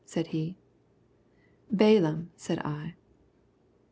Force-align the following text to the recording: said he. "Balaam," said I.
said 0.03 0.25
he. 0.33 0.57
"Balaam," 1.71 2.31
said 2.35 2.57
I. 2.65 2.95